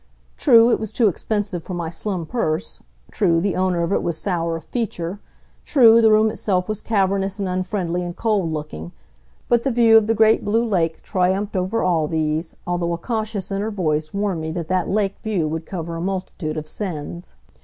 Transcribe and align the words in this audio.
True, 0.35 0.71
it 0.71 0.79
was 0.79 0.91
too 0.91 1.07
expensive 1.07 1.63
for 1.63 1.75
my 1.75 1.91
slim 1.91 2.25
purse; 2.25 2.81
true, 3.11 3.39
the 3.39 3.55
owner 3.55 3.83
of 3.83 3.91
it 3.93 4.01
was 4.01 4.17
sour 4.17 4.55
of 4.57 4.63
feature; 4.63 5.19
true, 5.63 6.01
the 6.01 6.09
room 6.11 6.31
itself 6.31 6.67
was 6.67 6.81
cavernous 6.81 7.37
and 7.37 7.47
unfriendly 7.47 8.01
and 8.03 8.15
cold 8.15 8.51
looking, 8.51 8.93
but 9.47 9.61
the 9.61 9.69
view 9.69 9.97
of 9.99 10.07
the 10.07 10.15
great, 10.15 10.43
blue 10.43 10.65
lake 10.65 11.03
triumphed 11.03 11.55
over 11.55 11.83
all 11.83 12.07
these, 12.07 12.55
although 12.65 12.93
a 12.93 12.97
cautious 12.97 13.51
inner 13.51 13.69
voice 13.69 14.11
warned 14.11 14.41
me 14.41 14.51
that 14.53 14.69
that 14.69 14.89
lake 14.89 15.17
view 15.21 15.47
would 15.47 15.67
cover 15.67 15.95
a 15.97 16.01
multitude 16.01 16.57
of 16.57 16.67
sins. 16.67 17.35